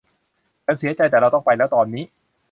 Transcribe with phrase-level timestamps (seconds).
[0.65, 2.03] ฉันเสียใจแต่เราต้องไปแล้วตอนนี้